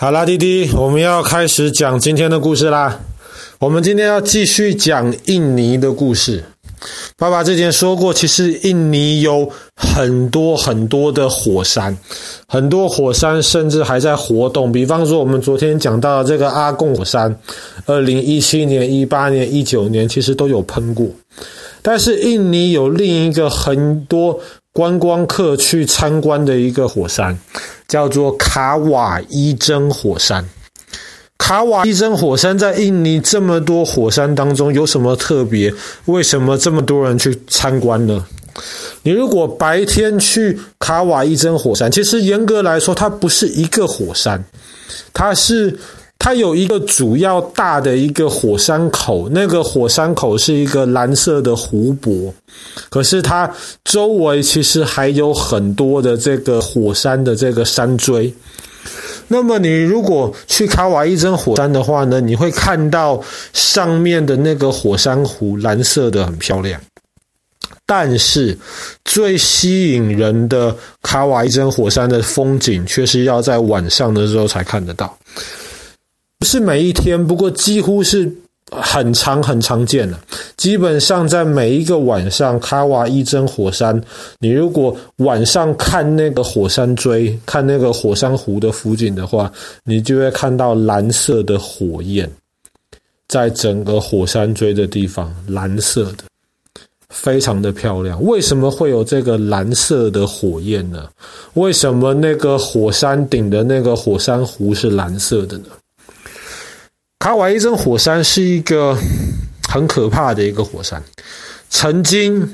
[0.00, 2.98] 好啦，弟弟，我们要开始讲今天的故事啦。
[3.58, 6.42] 我们今天要继续讲印尼的故事。
[7.18, 11.94] 爸爸之前说过，其实印尼有很多很多的火山，
[12.48, 14.72] 很多火山甚至还在活动。
[14.72, 17.38] 比方说，我们昨天讲到的这个阿贡火山，
[17.84, 21.06] 二零一七年、一八年、一九年，其实都有喷过。
[21.82, 24.40] 但是印尼有另一个很多
[24.72, 27.38] 观光客去参观的一个火山。
[27.88, 30.48] 叫做卡瓦伊珍火山。
[31.36, 35.74] 卡瓦伊珍火山在印尼这么多火山当中有什么特别？
[36.04, 38.24] 为什么这么多人去参观呢？
[39.02, 44.44] 你如果白天去卡瓦伊珍火山，其实严格来说，它不是一个火山，
[45.12, 45.76] 它是。
[46.22, 52.32] 它有一个主要大的一个火山口，那个火山口是一个蓝色的湖泊，
[52.90, 53.50] 可是它
[53.84, 58.32] 周围其实还有很多的这个火山的这个山锥。
[59.28, 63.18] 那么你如果去卡瓦伊珍火山的话呢，你会看到
[63.54, 66.78] 上面的那个火山湖蓝色的很漂亮，
[67.86, 68.58] 但是
[69.06, 75.16] 最吸引人的卡瓦伊珍火山的风景却是要在晚上的时候才看得到。
[76.40, 78.32] 不是每一天，不过几乎是
[78.72, 80.18] 很常很常见的。
[80.56, 84.02] 基本上在每一个晚上，卡瓦伊真火山，
[84.38, 89.52] 你如果晚上看那个火山锥，看那个火山湖的附近的话，
[89.84, 92.28] 你就会看到蓝色的火焰，
[93.28, 96.24] 在整个火山锥的地方，蓝色的，
[97.10, 98.20] 非常的漂亮。
[98.24, 101.06] 为什么会有这个蓝色的火焰呢？
[101.52, 105.64] 为什么那个火山顶的那个火山湖是蓝色的呢？
[107.20, 108.96] 卡瓦伊珍火山是一个
[109.68, 111.02] 很可怕的一个火山，
[111.68, 112.48] 曾经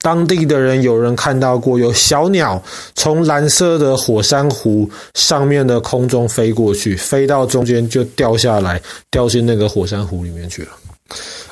[0.00, 2.60] 当地的人有人看到过有小鸟
[2.96, 10.70] 从蓝色的火山湖上面的空中飞过去，飞到中间就掉下来，掉进那个火山湖里面去了。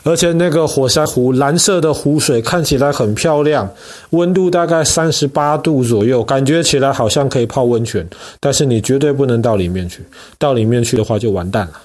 [0.03, 3.73] 而且那个火山湖蓝色的湖水看起来很漂亮，
[4.11, 8.05] 温度大概三十八度左右，感觉起来好像可以泡温泉，
[8.41, 10.05] 但是你绝对不能到里面去，
[10.41, 11.83] 到里面去的话就完蛋了。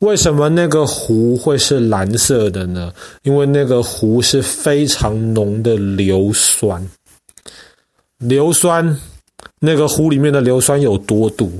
[0.00, 2.92] 为什么那个湖会是蓝色的呢？
[3.22, 6.88] 因为那个湖是非常浓的硫酸。
[8.18, 8.96] 硫酸，
[9.60, 11.52] 那个湖里面的硫酸有多毒？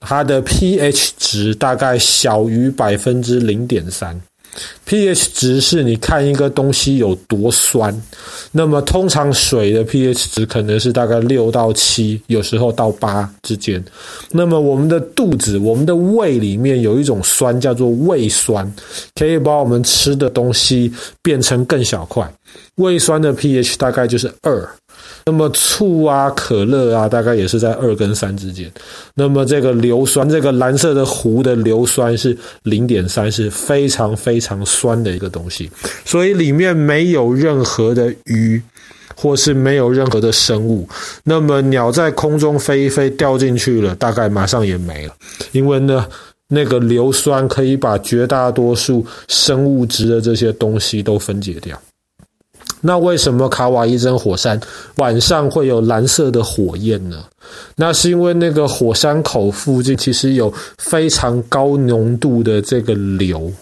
[0.00, 4.20] 它的 pH 值大概小于百分之零点三。
[4.86, 7.94] pH 值是你看一个东西有多酸，
[8.52, 13.82] 那么通常水的 pH 值可能是大概六到七，有时候到八之间。
[14.30, 18.70] 那么我们的肚子、我们的胃里面有一种酸叫做胃酸，
[19.14, 20.92] 可以把我们吃的东西
[21.22, 22.30] 变成更小块。
[22.76, 24.68] 胃酸的 pH 大概就是二。
[25.28, 28.70] 那么醋啊、可乐啊，大概也是在二跟三之间。
[29.14, 35.68] 那么这个硫酸，这个蓝色的湖的硫酸是零点三，是非常非常酸的一个东西。
[36.04, 38.62] 所以里面没有任何的鱼，
[39.16, 40.88] 或是没有任何的生物。
[41.24, 45.14] 那么鸟在空中飞一飞掉进去了，大概马上也没了。
[45.50, 46.06] 因为呢，
[46.46, 51.76] 那个硫酸可以把绝大多数生物质的这些东西都分解掉。
[52.80, 54.60] 那为什么卡瓦伊真火山
[54.96, 57.24] 晚上会有蓝色的火焰呢？
[57.74, 63.52] 那是因为那个火山口附近其实有非常高浓度的这个硫，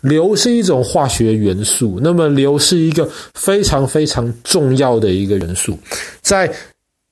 [0.00, 1.98] 硫是一种化学元素。
[2.02, 5.78] 那么硫是一个非常非常重要的一个元素，
[6.20, 6.52] 在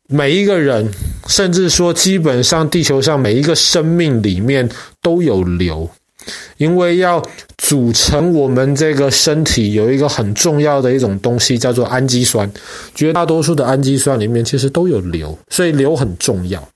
[0.08, 0.88] 每一个人，
[1.28, 4.68] 甚至说基本上地球上每一个生命里面
[5.02, 5.88] 都有硫。
[6.58, 7.24] 因为要
[7.70, 12.50] 组成我们这个身体，有一个很重要的一种东西叫做氨基酸，
[12.96, 16.68] 绝大多数的氨基酸里面其实都有硫，所以硫很重要。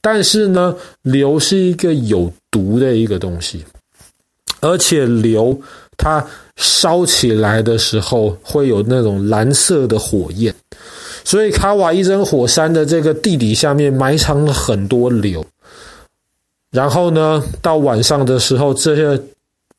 [0.00, 3.62] 但是呢，硫是一个有毒的一个东西，
[4.60, 5.60] 而且硫
[5.98, 10.54] 它烧起来的时候会有那种蓝色的火焰，
[11.24, 15.44] 所以卡瓦伊珍火山的这个地底下面埋藏了很多硫。
[16.70, 19.22] 然后呢，到晚上的时候，这些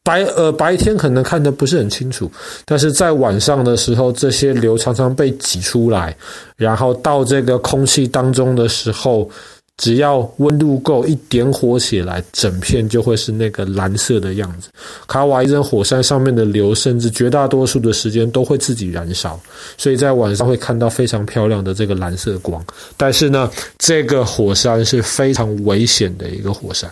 [0.07, 2.31] 白呃白天可能看得不是很清楚，
[2.63, 6.15] 但是在晚上的时候，这些硫常常被挤出来，
[6.55, 9.29] 然后到这个空气当中的时候，
[9.75, 14.69] 只要温度够，一点火起来，整片就会是那个蓝色的样子。
[15.07, 19.37] 卡瓦伊珍火山上面的硫，甚至绝大多数的时间都会自己燃烧，
[19.77, 22.65] 所以在晚上会看到非常漂亮的这个蓝色光。
[22.95, 26.89] 但是呢，这个火山是非常危险的一个火山，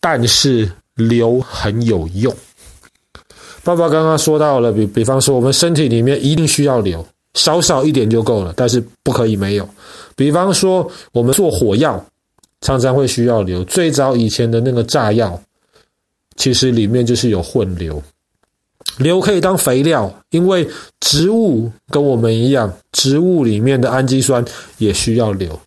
[0.00, 2.34] 但是硫很有用。
[3.64, 7.04] 爸爸刚刚说到了，比比方说，我们身体里面一定需要硫，
[7.34, 9.68] 少少一点就够了，但是不可以没有。
[10.16, 12.02] 比方说，我们做火药，
[12.60, 13.62] 常常会需要硫。
[13.64, 15.38] 最早以前的那个炸药，
[16.36, 18.02] 其实里面就是有混硫。
[18.96, 20.66] 硫可以当肥料，因为
[21.00, 24.42] 植物跟我们一样，植物里面的氨基酸
[24.78, 25.60] 也需要硫。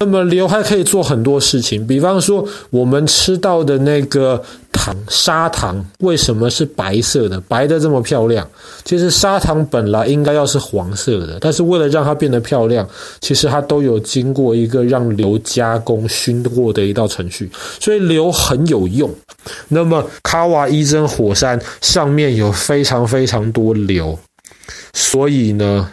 [0.00, 4.42] 那么硫还可以做很多事情，比方说我们吃到的那个
[4.84, 7.40] 糖，砂糖为什么是白色的？
[7.42, 8.46] 白的这么漂亮，
[8.84, 12.86] 其实砂糖本来应该要是黄色的，但是为了让它变得漂亮，
[13.22, 17.50] 其实它都有经过一个让硫加工熏过的一道程序，
[17.80, 19.10] 所以硫很有用。
[19.68, 24.18] 那么卡瓦伊真火山上面有非常非常多硫，
[24.92, 25.90] 所以呢。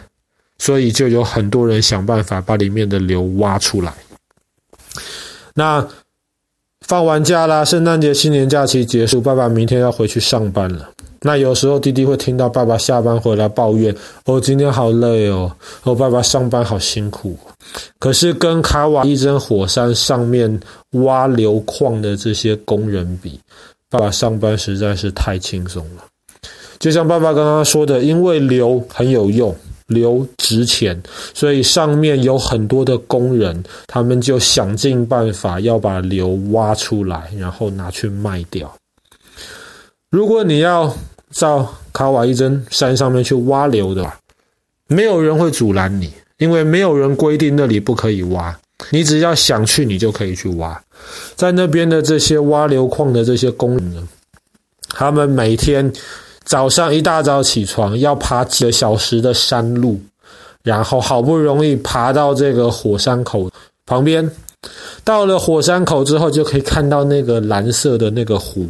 [0.58, 3.92] 所以就有很多人想办法把里面的硫挖出来。
[5.54, 5.84] 那
[6.82, 10.90] 放完假啦，圣诞节、新年假期结束，爸爸明天要回去上班了。
[11.24, 13.94] 那有时候弟弟会听到爸爸下班回来抱怨
[14.26, 15.50] ：“哦，今天好累哦，
[15.84, 17.36] 哦，爸爸上班好辛苦。”
[18.00, 23.38] 可是跟卡瓦伊真火山上面挖硫矿的这些工人比，
[23.88, 26.02] 爸爸上班实在是太轻松了。
[26.80, 29.54] 就像爸爸刚刚说的，因为硫很有用。
[29.92, 31.00] 流值钱，
[31.34, 38.74] 所以上面有很多的工人，他们就想尽办法要把硫挖出来，然后拿去卖掉。
[40.10, 40.94] 如果你要
[41.38, 44.12] 到卡瓦伊珍山上面去挖硫的，
[44.88, 48.58] 没有人会阻拦你，因为没有人规定那里不可以挖，
[48.90, 50.82] 你只要想去，你就可以去挖。
[51.36, 54.08] 在那边的这些挖硫矿的这些工人，
[54.88, 55.92] 他们每天。
[56.44, 60.00] 早上一大早起床，要爬几个小时的山路，
[60.62, 63.50] 然后好不容易爬到这个火山口
[63.86, 64.30] 旁边。
[65.04, 68.66] 到了火山口之后，就可以看到那个蓝色的那个湖。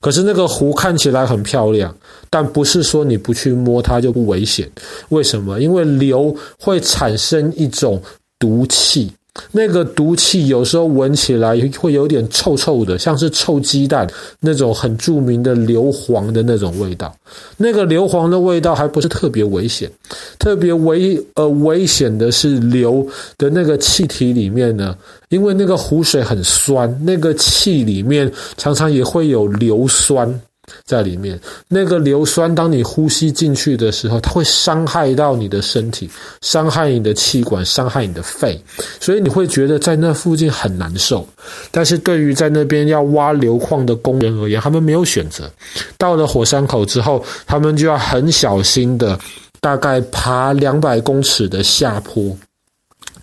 [0.00, 1.94] 可是那个湖看起来很漂亮，
[2.28, 4.70] 但不是说你不去摸它就不危险。
[5.08, 5.58] 为什么？
[5.60, 8.02] 因为硫会产生一种
[8.38, 9.10] 毒气。
[9.52, 14.08] 那个毒气有时候闻起来会有点臭臭的，像是臭鸡蛋
[14.40, 17.14] 那种很著名的硫磺的那种味道。
[17.56, 19.90] 那个硫磺的味道还不是特别危险，
[20.38, 23.06] 特别危呃危险的是硫
[23.38, 24.96] 的那个气体里面呢，
[25.28, 30.40] 因为那个湖水很酸，那个气里面常常也会有硫酸。
[30.84, 31.38] 在里面，
[31.68, 36.10] 那个硫酸，当你呼吸进去的时候，它会伤害到你的身体，
[36.42, 38.60] 伤害你的气管，伤害你的肺，
[39.00, 41.26] 所以你会觉得在那附近很难受。
[41.70, 45.50] 但是对于在那边要挖硫矿的工人而言，他们没有选择。
[45.96, 49.18] 到了火山口之后，他们就要很小心的，
[49.60, 52.36] 大概爬两百公尺的下坡，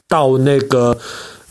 [0.07, 0.97] 到那个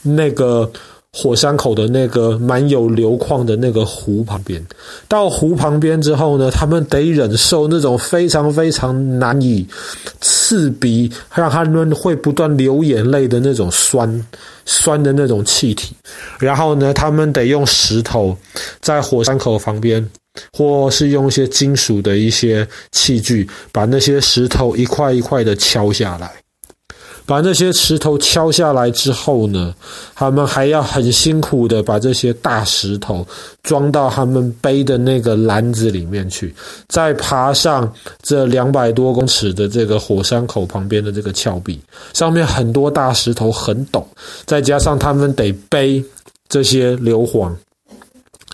[0.02, 0.70] 那个。
[1.18, 4.62] 火山口的那个满有硫矿的那个湖旁边，
[5.08, 9.66] 到湖旁边之后呢，他们得忍受那种非常非常难以
[10.20, 14.26] 刺鼻，让他们会不断流眼泪的那种酸
[14.66, 15.96] 酸的那种气体。
[16.38, 18.36] 然后呢，他们得用石头
[18.82, 20.06] 在火山口旁边，
[20.52, 26.30] 或是用一些金属的一些器具，把那些石头一块一块的敲下来。
[27.26, 29.75] 把那些石头敲下来之后呢，
[30.14, 33.26] 他们还要很辛苦的把这些大石头
[33.64, 36.55] 装到他们背的那个篮子里面去，
[36.88, 37.93] 再爬上
[38.23, 41.81] 这两百多公尺的这个火山口旁边的这个峭壁，
[42.14, 44.05] 上面很多大石头很陡，
[44.44, 46.02] 再加上他们得背
[46.49, 47.52] 这些硫磺，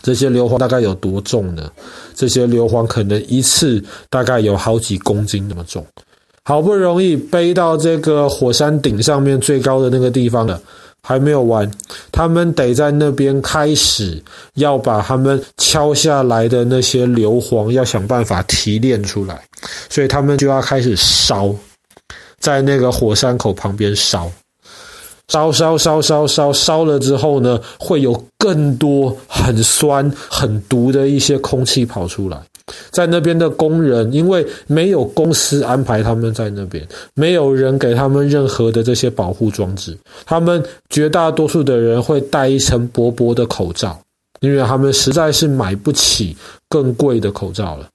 [0.03, 1.71] 这些硫磺大概有多重呢？
[2.15, 5.87] 这些硫磺可能一次大概有好几公斤那么重。
[6.45, 10.61] 好不容易背到这个火山顶上面最高的那个地方了，
[11.03, 11.71] 还没有完，
[12.11, 14.21] 他们得在那边开始
[14.55, 19.41] 要把他们敲下来的那些硫磺要想办法提炼出来，
[19.89, 21.55] 所以他们就要开始烧，
[22.41, 24.29] 在那个火山口旁边烧，
[25.29, 32.37] 烧烧烧烧烧烧了之后呢，会有更多很酸很毒的一些空气跑出来。
[32.91, 43.99] 在那边的工人，因为没有公司安排他们在那边，没有人给他们任何的这些保护装置，他们绝大多数的人会戴一层薄薄的口罩，
[44.41, 46.37] 因为他们实在是买不起
[46.69, 47.89] 更贵的口罩了。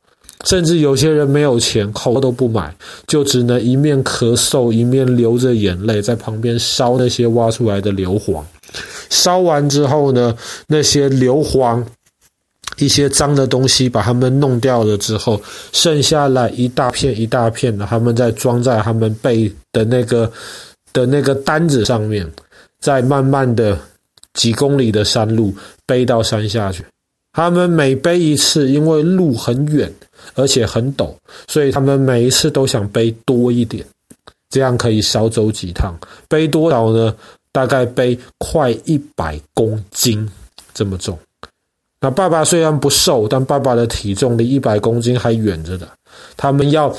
[0.45, 2.73] 甚至有些人没有钱，口罩都不买，
[3.07, 8.41] 就只能一面咳嗽，一面流着眼泪在旁边烧那些挖出来的硫磺。
[9.09, 10.35] 烧完之后呢，
[10.67, 11.83] 那些硫磺。
[12.77, 15.41] 一些脏的东西把它们弄掉了之后，
[15.71, 20.31] 剩下来一大片一大片的，他们再装在他们背的那个
[20.93, 22.29] 的那个担子上面，
[22.79, 23.77] 再慢慢的
[24.33, 25.53] 几公里的山路
[25.85, 26.83] 背到山下去。
[27.33, 29.93] 他们每背一次，因为路很远
[30.33, 31.13] 而且很陡，
[31.47, 33.85] 所以他们每一次都想背多一点，
[34.49, 35.95] 这样可以少走几趟。
[36.27, 37.15] 背多少呢？
[37.51, 40.29] 大概背快一百公斤
[40.75, 41.17] 这么重。
[41.99, 45.87] 那爸爸虽然不瘦，但爸爸的体重离一百公斤还远着的。
[46.35, 46.95] 他们要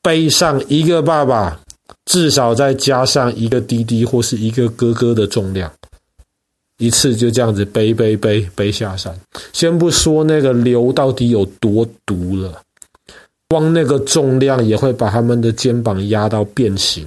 [0.00, 1.60] 背上一个爸爸，
[2.06, 5.70] 至少再加上一个弟弟或是一个哥哥的重量，
[6.78, 9.14] 一次就这样子背背背背下山。
[9.52, 12.62] 先不说那个硫到底有多毒了，
[13.48, 17.06] 光那个重量也会把他们的肩膀压到变形。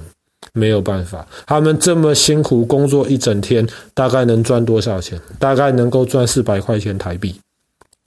[0.56, 5.20] 没有办法，他们这么辛苦工作一整天，大概能赚多少钱？
[5.38, 7.38] 大概能够赚四百块钱台币，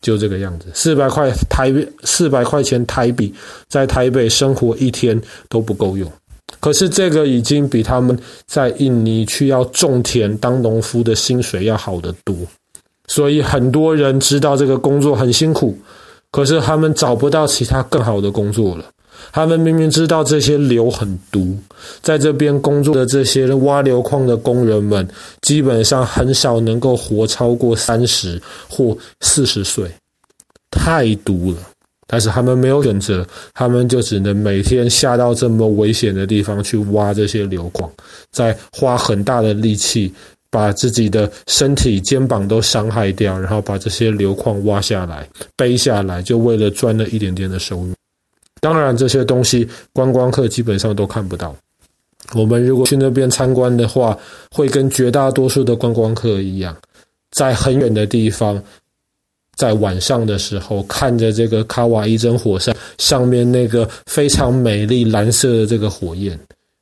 [0.01, 0.65] 就这个样子。
[0.73, 3.31] 四百块台币，四百块钱台币，
[3.67, 6.11] 在台北生活一天都不够用。
[6.59, 12.35] 可是这个已经比他们在印尼去要种田当农夫的薪水要好得多。
[13.05, 15.77] 所以很多人知道这个工作很辛苦，
[16.31, 18.85] 可是他们找不到其他更好的工作了。
[19.31, 21.57] 他们明明知道这些硫很毒，
[22.01, 25.07] 在这边工作的这些挖硫矿的工人们，
[25.41, 29.89] 基本上很少能够活超过三十或四十岁，
[30.71, 31.57] 太毒了。
[32.11, 37.87] 但是他们没有选择，他们就只能每天下到这么危险的地方去挖这些硫矿，
[38.31, 40.11] 再花很大的力气
[40.49, 47.93] 把自己的身体、肩膀都伤害掉，然后把这些硫矿挖下来、背下来，就为了赚那一点点的收入。
[48.59, 51.55] 当然，这些东西观光客基本上都看不到。
[52.35, 54.17] 我们如果去那边参观的话，
[54.51, 56.75] 会跟绝大多数的观光客一样，
[57.31, 58.61] 在很远的地方，
[59.55, 66.37] 在晚上的时候看着这个卡瓦伊真火山上面那个非常美丽蓝色的这个火焰。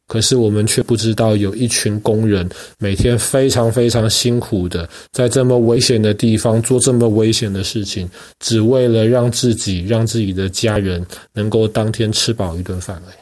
[0.08, 2.48] 可是我们却不知道，有一群工人
[2.80, 8.10] 每天非常非常辛苦的，在这么危险的地方做这么危险的事情，
[8.40, 13.16] 只为了让自己、让自己的家人能够当天吃饱一顿饭而已。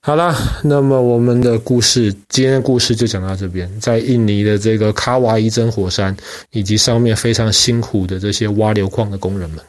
[0.00, 3.70] 好啦，那么我们的故事，今天的故事就讲到这边。
[3.78, 6.16] 在印尼的这个卡瓦伊真火山，
[6.50, 9.60] 以及上面非常辛苦的这些挖硫矿的工人们。